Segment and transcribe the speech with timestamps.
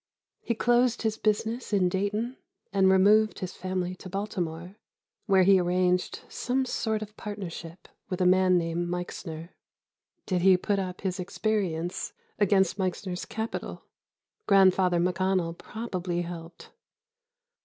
[0.41, 2.35] He closed his business in Dayton
[2.73, 4.75] and removed his family to Baltimore,
[5.27, 9.49] where he arranged some sort of partnership with a man named Meixner.
[10.25, 13.83] Did he put up his experience against Meixner's capital?
[14.47, 16.71] Grandfather McConnell probably helped.